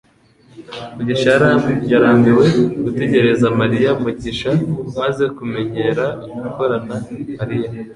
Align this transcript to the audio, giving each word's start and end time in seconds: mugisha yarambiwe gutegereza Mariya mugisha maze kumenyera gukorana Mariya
mugisha 0.95 1.29
yarambiwe 1.91 2.45
gutegereza 2.83 3.47
Mariya 3.59 3.91
mugisha 4.03 4.49
maze 4.99 5.23
kumenyera 5.37 6.05
gukorana 6.41 6.95
Mariya 7.37 7.69